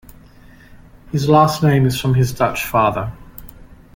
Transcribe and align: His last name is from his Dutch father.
His 1.11 1.29
last 1.29 1.61
name 1.61 1.85
is 1.85 2.01
from 2.01 2.15
his 2.15 2.33
Dutch 2.33 2.65
father. 2.65 3.13